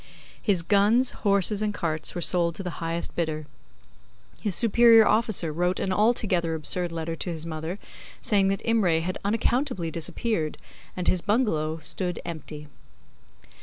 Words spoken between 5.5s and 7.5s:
wrote an altogether absurd letter to his